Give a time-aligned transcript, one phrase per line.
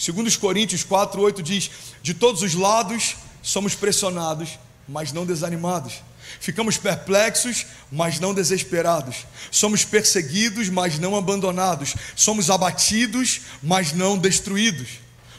[0.00, 1.70] Segundo os Coríntios 4, 8 diz:
[2.02, 6.02] De todos os lados somos pressionados, mas não desanimados.
[6.40, 9.26] Ficamos perplexos, mas não desesperados.
[9.50, 11.94] Somos perseguidos, mas não abandonados.
[12.16, 14.88] Somos abatidos, mas não destruídos.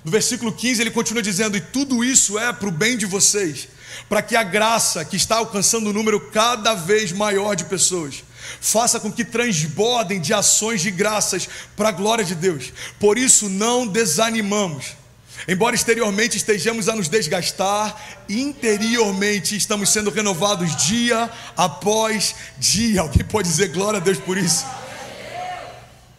[0.05, 3.67] No versículo 15 ele continua dizendo: E tudo isso é para o bem de vocês,
[4.07, 8.23] para que a graça que está alcançando um número cada vez maior de pessoas
[8.59, 12.71] faça com que transbordem de ações de graças para a glória de Deus.
[12.99, 15.01] Por isso não desanimamos.
[15.47, 23.01] Embora exteriormente estejamos a nos desgastar, interiormente estamos sendo renovados dia após dia.
[23.01, 24.65] Alguém pode dizer glória a Deus por isso?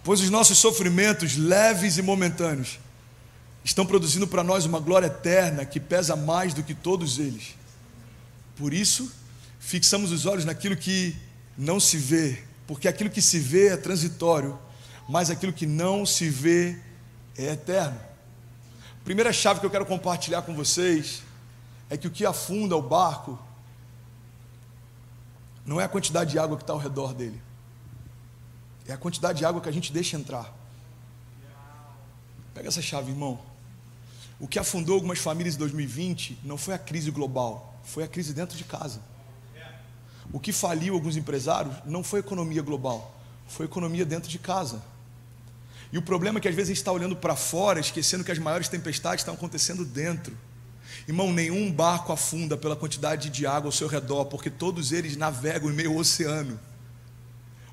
[0.03, 2.81] Pois os nossos sofrimentos, leves e momentâneos,
[3.65, 7.55] estão produzindo para nós uma glória eterna que pesa mais do que todos eles.
[8.57, 9.11] Por isso,
[9.61, 11.17] fixamos os olhos naquilo que
[11.57, 14.59] não se vê, porque aquilo que se vê é transitório,
[15.09, 16.79] mas aquilo que não se vê
[17.37, 18.01] é eterno.
[19.05, 21.23] Primeira chave que eu quero compartilhar com vocês
[21.91, 23.39] é que o que afunda o barco
[25.67, 27.41] não é a quantidade de água que está ao redor dele,
[28.87, 30.53] é a quantidade de água que a gente deixa entrar.
[32.55, 33.41] Pega essa chave, irmão.
[34.39, 38.35] O que afundou algumas famílias em 2020 não foi a crise global, foi a crise
[38.35, 39.01] dentro de casa.
[40.33, 43.15] O que faliu alguns empresários não foi economia global,
[43.47, 44.83] foi economia dentro de casa.
[45.93, 48.33] E o problema é que às vezes a gente está olhando para fora, esquecendo que
[48.33, 50.35] as maiores tempestades estão acontecendo dentro.
[51.07, 55.71] Irmão, nenhum barco afunda pela quantidade de água ao seu redor, porque todos eles navegam
[55.71, 56.59] em meio ao oceano.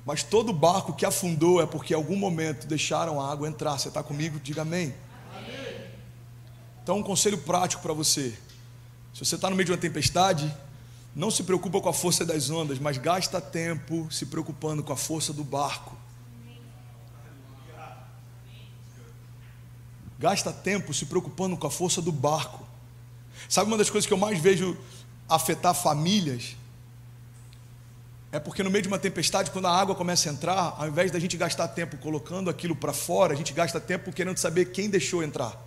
[0.04, 3.78] Mas todo barco que afundou é porque em algum momento deixaram a água entrar.
[3.78, 4.38] Você está comigo?
[4.40, 4.94] Diga amém.
[5.34, 5.86] amém.
[6.82, 8.36] Então, um conselho prático para você:
[9.14, 10.52] se você está no meio de uma tempestade,
[11.14, 14.96] não se preocupa com a força das ondas, mas gasta tempo se preocupando com a
[14.96, 15.96] força do barco.
[20.18, 22.66] Gasta tempo se preocupando com a força do barco.
[23.48, 24.76] Sabe uma das coisas que eu mais vejo
[25.28, 26.56] afetar famílias?
[28.30, 31.10] É porque no meio de uma tempestade, quando a água começa a entrar, ao invés
[31.10, 34.88] da gente gastar tempo colocando aquilo para fora, a gente gasta tempo querendo saber quem
[34.88, 35.58] deixou entrar.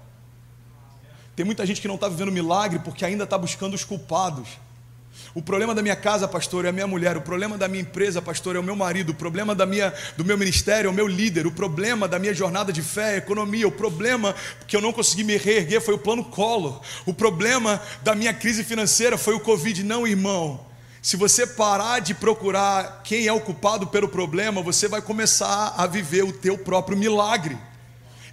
[1.35, 4.47] Tem muita gente que não está vivendo milagre porque ainda está buscando os culpados.
[5.35, 7.17] O problema da minha casa, pastor, é a minha mulher.
[7.17, 9.11] O problema da minha empresa, pastor, é o meu marido.
[9.11, 11.47] O problema da minha, do meu ministério é o meu líder.
[11.47, 13.67] O problema da minha jornada de fé é a economia.
[13.67, 14.35] O problema
[14.67, 16.81] que eu não consegui me reerguer foi o plano Collor.
[17.05, 19.83] O problema da minha crise financeira foi o Covid.
[19.83, 20.59] Não, irmão.
[21.01, 25.85] Se você parar de procurar quem é o culpado pelo problema, você vai começar a
[25.85, 27.57] viver o teu próprio milagre.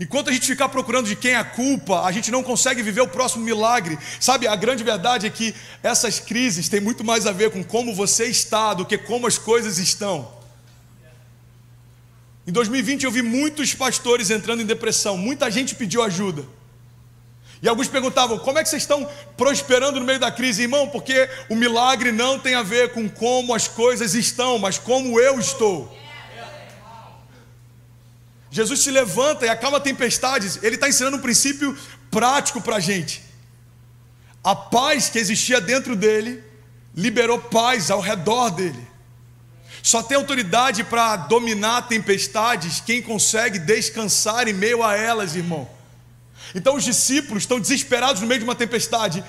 [0.00, 3.02] Enquanto a gente ficar procurando de quem é a culpa, a gente não consegue viver
[3.02, 3.98] o próximo milagre.
[4.18, 7.94] Sabe, a grande verdade é que essas crises têm muito mais a ver com como
[7.94, 10.32] você está do que como as coisas estão.
[12.46, 16.46] Em 2020 eu vi muitos pastores entrando em depressão, muita gente pediu ajuda.
[17.62, 19.06] E alguns perguntavam: como é que vocês estão
[19.36, 20.88] prosperando no meio da crise, irmão?
[20.88, 25.38] Porque o milagre não tem a ver com como as coisas estão, mas como eu
[25.38, 25.94] estou.
[28.50, 31.76] Jesus se levanta e acalma tempestades, ele está ensinando um princípio
[32.10, 33.22] prático para a gente.
[34.42, 36.42] A paz que existia dentro dele
[36.96, 38.88] liberou paz ao redor dele.
[39.82, 45.68] Só tem autoridade para dominar tempestades quem consegue descansar em meio a elas, irmão.
[46.54, 49.24] Então os discípulos estão desesperados no meio de uma tempestade.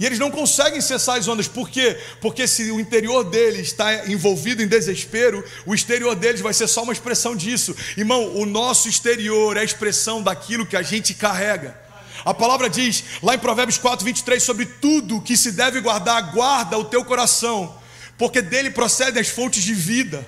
[0.00, 2.00] E eles não conseguem cessar as ondas, por quê?
[2.22, 6.82] Porque se o interior deles está envolvido em desespero, o exterior deles vai ser só
[6.82, 7.76] uma expressão disso.
[7.98, 11.78] Irmão, o nosso exterior é a expressão daquilo que a gente carrega.
[12.24, 16.78] A palavra diz lá em Provérbios 4, 23, sobre tudo que se deve guardar, guarda
[16.78, 17.78] o teu coração,
[18.16, 20.26] porque dele procedem as fontes de vida.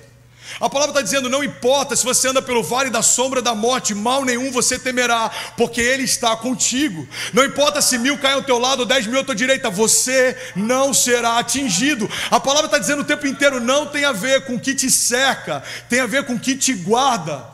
[0.59, 3.93] A palavra está dizendo: não importa se você anda pelo vale da sombra da morte,
[3.93, 7.07] mal nenhum você temerá, porque Ele está contigo.
[7.33, 10.93] Não importa se mil caem ao teu lado dez mil à tua direita, você não
[10.93, 12.09] será atingido.
[12.29, 14.89] A palavra está dizendo o tempo inteiro: não tem a ver com o que te
[14.89, 17.49] cerca, tem a ver com o que te guarda.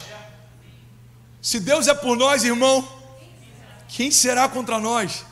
[1.42, 2.88] Se Deus é por nós, irmão,
[3.88, 5.26] quem será contra nós?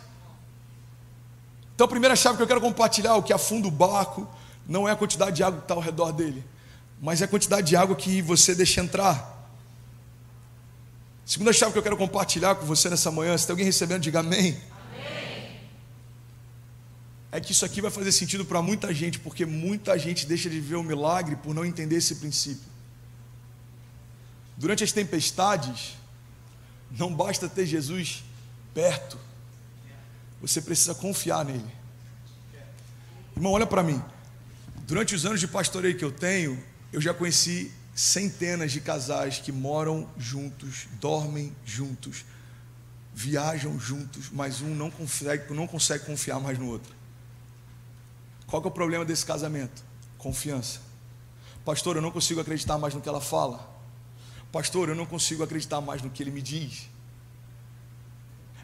[1.75, 4.27] Então, a primeira chave que eu quero compartilhar, o que afunda o barco,
[4.67, 6.43] não é a quantidade de água que está ao redor dele
[7.01, 9.35] mas é a quantidade de água que você deixa entrar.
[11.25, 14.21] Segunda chave que eu quero compartilhar com você nessa manhã, se tem alguém recebendo, diga
[14.21, 14.59] amém.
[17.31, 20.59] É que isso aqui vai fazer sentido para muita gente, porque muita gente deixa de
[20.59, 22.63] viver o milagre por não entender esse princípio.
[24.55, 25.97] Durante as tempestades,
[26.89, 28.23] não basta ter Jesus
[28.73, 29.17] perto,
[30.41, 31.75] você precisa confiar nele.
[33.35, 34.01] Irmão, olha para mim.
[34.87, 39.51] Durante os anos de pastoreio que eu tenho, eu já conheci centenas de casais que
[39.51, 42.25] moram juntos, dormem juntos,
[43.13, 46.95] viajam juntos, mas um não consegue, não consegue confiar mais no outro.
[48.45, 49.83] Qual é o problema desse casamento?
[50.17, 50.79] Confiança.
[51.65, 53.67] Pastor, eu não consigo acreditar mais no que ela fala.
[54.51, 56.87] Pastor, eu não consigo acreditar mais no que ele me diz.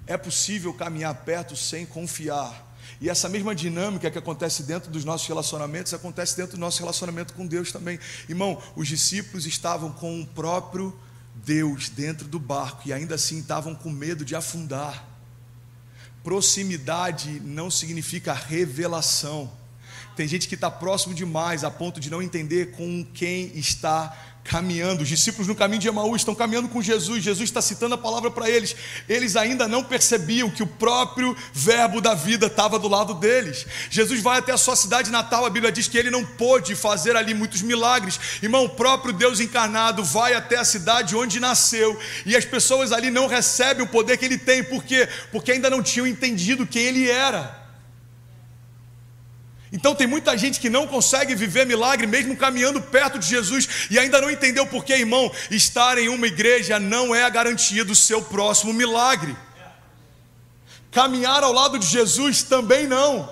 [0.07, 2.72] É possível caminhar perto sem confiar.
[3.01, 7.33] E essa mesma dinâmica que acontece dentro dos nossos relacionamentos, acontece dentro do nosso relacionamento
[7.33, 7.99] com Deus também.
[8.29, 10.97] Irmão, os discípulos estavam com o próprio
[11.35, 15.07] Deus dentro do barco e ainda assim estavam com medo de afundar.
[16.23, 19.51] Proximidade não significa revelação.
[20.15, 25.03] Tem gente que está próximo demais a ponto de não entender com quem está caminhando.
[25.03, 27.23] Os discípulos no caminho de Emaús estão caminhando com Jesus.
[27.23, 28.75] Jesus está citando a palavra para eles.
[29.07, 33.65] Eles ainda não percebiam que o próprio Verbo da vida estava do lado deles.
[33.89, 35.45] Jesus vai até a sua cidade natal.
[35.45, 38.19] A Bíblia diz que ele não pôde fazer ali muitos milagres.
[38.41, 43.09] Irmão, o próprio Deus encarnado vai até a cidade onde nasceu e as pessoas ali
[43.09, 44.63] não recebem o poder que ele tem.
[44.63, 45.07] Por quê?
[45.31, 47.62] Porque ainda não tinham entendido quem ele era.
[49.73, 53.97] Então tem muita gente que não consegue viver milagre mesmo caminhando perto de Jesus e
[53.97, 57.95] ainda não entendeu por que, irmão, estar em uma igreja não é a garantia do
[57.95, 59.35] seu próximo milagre.
[60.91, 63.27] Caminhar ao lado de Jesus também não.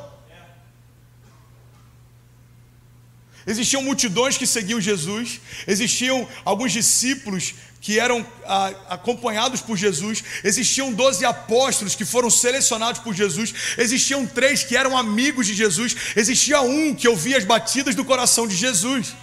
[3.46, 10.94] Existiam multidões que seguiam Jesus, existiam alguns discípulos que eram ah, acompanhados por Jesus, existiam
[10.94, 16.62] doze apóstolos que foram selecionados por Jesus, existiam três que eram amigos de Jesus, existia
[16.62, 19.16] um que ouvia as batidas do coração de Jesus.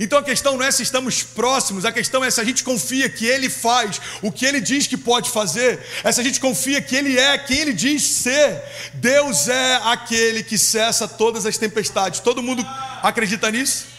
[0.00, 3.08] Então a questão não é se estamos próximos, a questão é se a gente confia
[3.08, 6.82] que Ele faz o que Ele diz que pode fazer, é se a gente confia
[6.82, 8.60] que Ele é quem Ele diz ser.
[8.94, 12.18] Deus é aquele que cessa todas as tempestades.
[12.18, 12.66] Todo mundo
[13.02, 13.95] acredita nisso?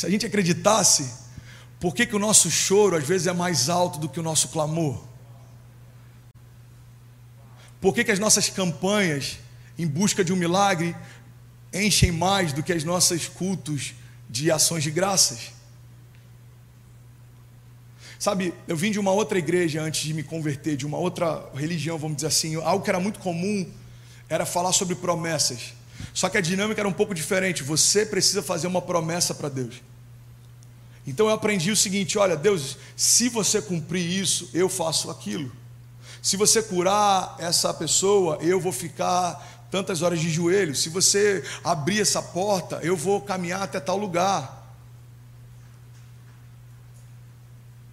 [0.00, 1.10] Se a gente acreditasse,
[1.78, 4.48] por que, que o nosso choro às vezes é mais alto do que o nosso
[4.48, 4.98] clamor?
[7.82, 9.36] Por que, que as nossas campanhas
[9.76, 10.96] em busca de um milagre
[11.70, 13.92] enchem mais do que as nossas cultos
[14.26, 15.52] de ações de graças?
[18.18, 21.98] Sabe, eu vim de uma outra igreja antes de me converter, de uma outra religião,
[21.98, 22.54] vamos dizer assim.
[22.54, 23.70] Algo que era muito comum
[24.30, 25.74] era falar sobre promessas.
[26.14, 27.62] Só que a dinâmica era um pouco diferente.
[27.62, 29.89] Você precisa fazer uma promessa para Deus.
[31.06, 35.50] Então eu aprendi o seguinte: olha, Deus, se você cumprir isso, eu faço aquilo.
[36.22, 40.74] Se você curar essa pessoa, eu vou ficar tantas horas de joelho.
[40.74, 44.58] Se você abrir essa porta, eu vou caminhar até tal lugar.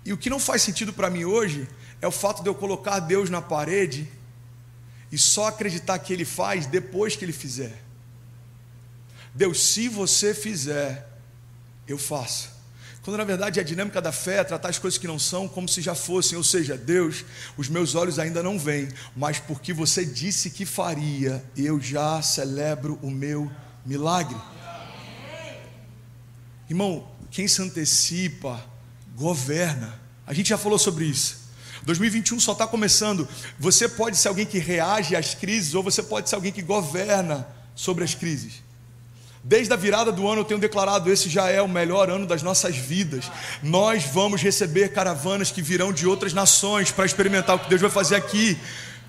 [0.04, 1.68] E o que não faz sentido para mim hoje
[2.02, 4.10] é o fato de eu colocar Deus na parede
[5.12, 7.84] e só acreditar que Ele faz depois que Ele fizer.
[9.34, 11.08] Deus, se você fizer,
[11.88, 12.57] eu faço.
[13.08, 15.70] Quando na verdade a dinâmica da fé é tratar as coisas que não são como
[15.70, 17.24] se já fossem, ou seja, Deus,
[17.56, 23.00] os meus olhos ainda não veem, mas porque você disse que faria, eu já celebro
[23.02, 23.50] o meu
[23.86, 24.36] milagre.
[26.70, 28.62] Irmão, quem se antecipa,
[29.16, 29.98] governa.
[30.26, 31.48] A gente já falou sobre isso.
[31.84, 33.26] 2021 só está começando.
[33.58, 37.48] Você pode ser alguém que reage às crises, ou você pode ser alguém que governa
[37.74, 38.67] sobre as crises.
[39.48, 42.44] Desde a virada do ano eu tenho declarado: esse já é o melhor ano das
[42.44, 43.32] nossas vidas.
[43.64, 47.90] Nós vamos receber caravanas que virão de outras nações para experimentar o que Deus vai
[47.90, 48.58] fazer aqui.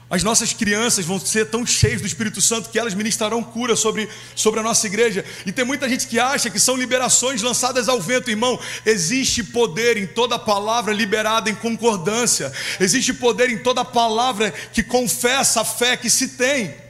[0.08, 4.08] As nossas crianças vão ser tão cheias do Espírito Santo que elas ministrarão cura sobre,
[4.36, 5.24] sobre a nossa igreja.
[5.44, 8.60] E tem muita gente que acha que são liberações lançadas ao vento, irmão.
[8.86, 12.52] Existe poder em toda palavra liberada em concordância.
[12.78, 16.87] Existe poder em toda palavra que confessa a fé que se tem.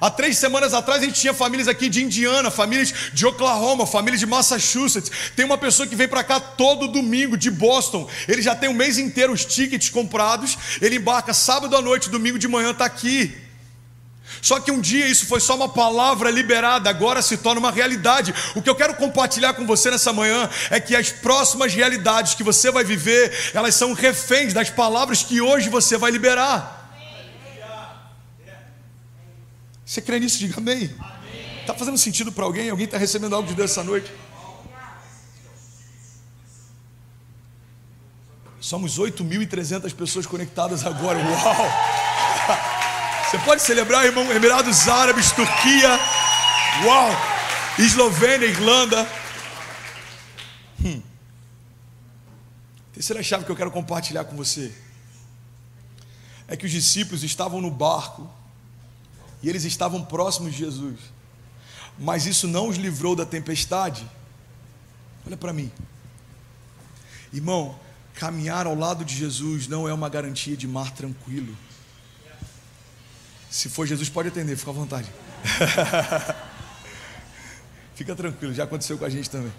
[0.00, 4.20] Há três semanas atrás a gente tinha famílias aqui de Indiana, famílias de Oklahoma, famílias
[4.20, 5.10] de Massachusetts.
[5.36, 8.08] Tem uma pessoa que vem para cá todo domingo de Boston.
[8.26, 10.58] Ele já tem um mês inteiro os tickets comprados.
[10.80, 13.34] Ele embarca sábado à noite, domingo de manhã está aqui.
[14.42, 18.34] Só que um dia isso foi só uma palavra liberada, agora se torna uma realidade.
[18.54, 22.42] O que eu quero compartilhar com você nessa manhã é que as próximas realidades que
[22.42, 26.83] você vai viver, elas são reféns das palavras que hoje você vai liberar.
[29.84, 30.38] Você crê nisso?
[30.38, 30.94] Diga amém.
[31.60, 32.70] Está fazendo sentido para alguém?
[32.70, 34.10] Alguém está recebendo algo de Deus essa noite?
[38.60, 41.18] Somos 8.300 pessoas conectadas agora.
[41.18, 41.66] Uau!
[43.30, 45.98] Você pode celebrar, irmão, Emirados Árabes, Turquia,
[46.84, 47.10] uau!
[47.78, 49.06] Eslovênia, Irlanda.
[50.84, 51.02] Hum.
[52.92, 54.72] Terceira chave que eu quero compartilhar com você
[56.46, 58.30] é que os discípulos estavam no barco
[59.44, 60.98] e eles estavam próximos de Jesus.
[61.98, 64.10] Mas isso não os livrou da tempestade.
[65.26, 65.70] Olha para mim.
[67.30, 67.78] Irmão,
[68.14, 71.54] caminhar ao lado de Jesus não é uma garantia de mar tranquilo.
[73.50, 75.12] Se for Jesus, pode atender, fica à vontade.
[77.94, 79.52] fica tranquilo, já aconteceu com a gente também.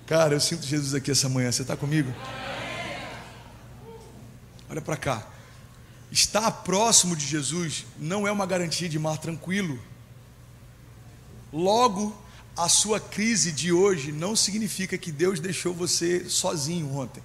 [0.06, 1.52] Cara, eu sinto Jesus aqui essa manhã.
[1.52, 2.12] Você está comigo?
[4.70, 5.26] Olha para cá.
[6.10, 9.78] Estar próximo de Jesus não é uma garantia de mar tranquilo.
[11.52, 12.16] Logo,
[12.56, 17.22] a sua crise de hoje não significa que Deus deixou você sozinho ontem.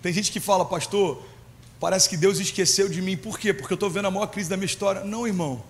[0.00, 1.22] Tem gente que fala, pastor,
[1.78, 3.16] parece que Deus esqueceu de mim.
[3.16, 3.52] Por quê?
[3.52, 5.04] Porque eu estou vendo a maior crise da minha história.
[5.04, 5.62] Não, irmão.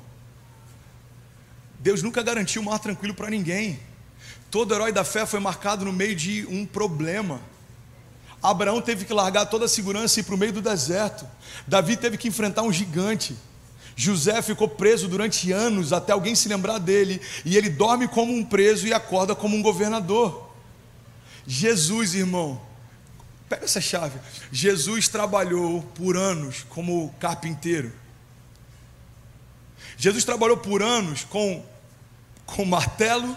[1.78, 3.80] Deus nunca garantiu um mar tranquilo para ninguém.
[4.50, 7.40] Todo herói da fé foi marcado no meio de um problema.
[8.42, 11.26] Abraão teve que largar toda a segurança e ir para o meio do deserto.
[11.66, 13.36] Davi teve que enfrentar um gigante.
[13.94, 17.20] José ficou preso durante anos até alguém se lembrar dele.
[17.44, 20.50] E ele dorme como um preso e acorda como um governador.
[21.46, 22.60] Jesus, irmão,
[23.48, 24.18] pega essa chave.
[24.50, 27.92] Jesus trabalhou por anos como carpinteiro.
[29.96, 31.62] Jesus trabalhou por anos com,
[32.46, 33.36] com martelo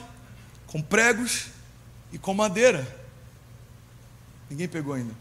[0.73, 1.49] com pregos
[2.11, 3.02] e com madeira.
[4.53, 5.15] Ninguém pegou ainda.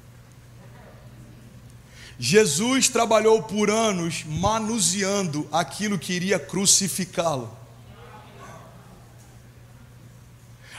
[2.19, 7.51] Jesus trabalhou por anos manuseando aquilo que iria crucificá-lo.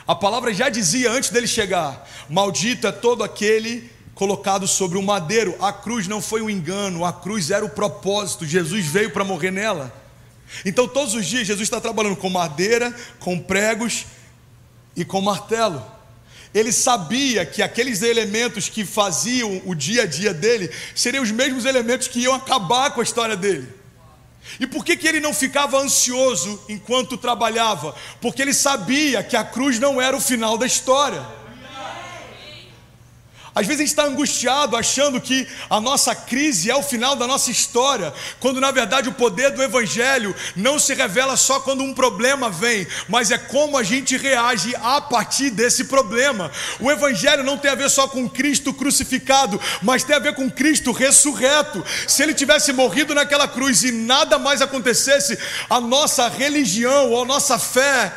[0.06, 5.56] A palavra já dizia antes dele chegar: Maldito é todo aquele colocado sobre o madeiro.
[5.60, 8.46] A cruz não foi um engano, a cruz era o propósito.
[8.46, 9.92] Jesus veio para morrer nela.
[10.64, 14.06] Então, todos os dias, Jesus está trabalhando com madeira, com pregos
[14.96, 15.93] e com martelo.
[16.54, 21.66] Ele sabia que aqueles elementos que faziam o dia a dia dele seriam os mesmos
[21.66, 23.68] elementos que iam acabar com a história dele.
[24.60, 27.96] E por que, que ele não ficava ansioso enquanto trabalhava?
[28.22, 31.26] Porque ele sabia que a cruz não era o final da história.
[33.56, 37.28] Às vezes a gente está angustiado achando que a nossa crise é o final da
[37.28, 41.94] nossa história, quando na verdade o poder do Evangelho não se revela só quando um
[41.94, 46.52] problema vem, mas é como a gente reage a partir desse problema.
[46.80, 50.50] O Evangelho não tem a ver só com Cristo crucificado, mas tem a ver com
[50.50, 51.84] Cristo ressurreto.
[52.08, 55.38] Se ele tivesse morrido naquela cruz e nada mais acontecesse,
[55.70, 58.12] a nossa religião a nossa fé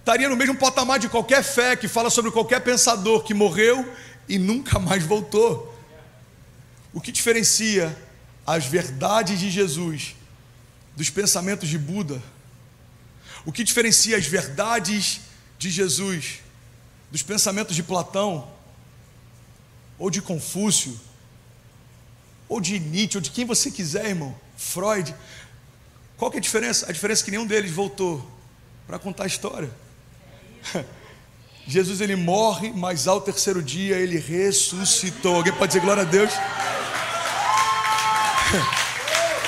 [0.00, 3.88] estaria no mesmo patamar de qualquer fé que fala sobre qualquer pensador que morreu
[4.28, 5.74] e nunca mais voltou.
[6.92, 7.96] O que diferencia
[8.46, 10.14] as verdades de Jesus
[10.96, 12.22] dos pensamentos de Buda?
[13.44, 15.20] O que diferencia as verdades
[15.58, 16.40] de Jesus
[17.10, 18.50] dos pensamentos de Platão,
[19.98, 20.98] ou de Confúcio,
[22.48, 25.14] ou de Nietzsche, ou de quem você quiser, irmão, Freud?
[26.16, 26.88] Qual que é a diferença?
[26.88, 28.28] A diferença é que nenhum deles voltou
[28.86, 29.70] para contar a história.
[31.66, 35.36] Jesus ele morre, mas ao terceiro dia ele ressuscitou.
[35.36, 36.32] Alguém pode dizer glória a Deus?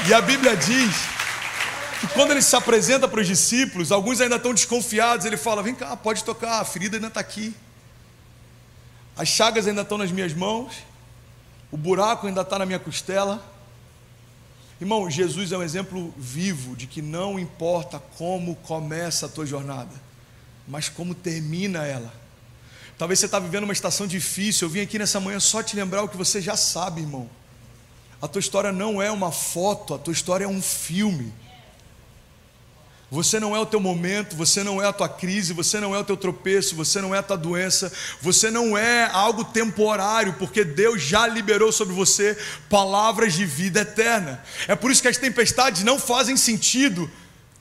[0.08, 0.94] E a Bíblia diz
[2.00, 5.26] que quando ele se apresenta para os discípulos, alguns ainda estão desconfiados.
[5.26, 7.52] Ele fala: Vem cá, pode tocar, a ferida ainda está aqui,
[9.16, 10.74] as chagas ainda estão nas minhas mãos,
[11.72, 13.42] o buraco ainda está na minha costela.
[14.80, 19.90] Irmão, Jesus é um exemplo vivo de que não importa como começa a tua jornada,
[20.66, 22.12] mas como termina ela.
[22.98, 24.66] Talvez você está vivendo uma estação difícil.
[24.66, 27.28] Eu vim aqui nessa manhã só te lembrar o que você já sabe, irmão.
[28.20, 31.32] A tua história não é uma foto, a tua história é um filme.
[33.08, 35.98] Você não é o teu momento, você não é a tua crise, você não é
[35.98, 40.64] o teu tropeço, você não é a tua doença, você não é algo temporário, porque
[40.64, 42.36] Deus já liberou sobre você
[42.68, 44.42] palavras de vida eterna.
[44.66, 47.08] É por isso que as tempestades não fazem sentido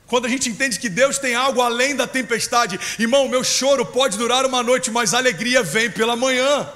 [0.06, 4.16] quando a gente entende que Deus tem algo além da tempestade, irmão, meu choro pode
[4.16, 6.68] durar uma noite, mas a alegria vem pela manhã.